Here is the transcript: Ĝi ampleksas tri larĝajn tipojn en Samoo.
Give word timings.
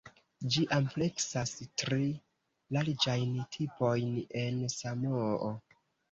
Ĝi 0.53 0.61
ampleksas 0.75 1.51
tri 1.81 1.99
larĝajn 2.77 3.35
tipojn 3.57 4.09
en 4.41 4.57
Samoo. 4.77 5.51